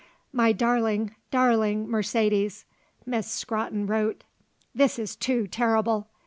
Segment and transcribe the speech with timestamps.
[0.33, 2.65] "My Darling, Darling Mercedes,"
[3.05, 4.23] Miss Scrotton wrote,
[4.73, 6.07] "This is too terrible.